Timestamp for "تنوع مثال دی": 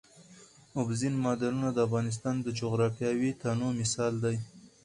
3.41-4.35